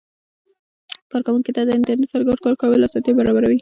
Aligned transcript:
کاروونکو 1.11 1.51
ته 1.55 1.61
د 1.65 1.69
انټرنیټ 1.77 2.07
سره 2.13 2.25
ګډ 2.29 2.39
کار 2.45 2.55
کول 2.61 2.81
اسانتیا 2.85 3.13
برابر 3.19 3.43
وي. 3.45 3.57